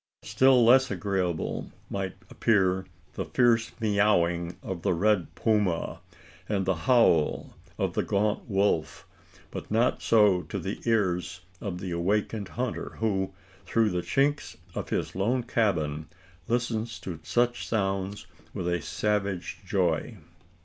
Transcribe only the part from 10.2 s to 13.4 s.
to the ears of the awakened hunter, who,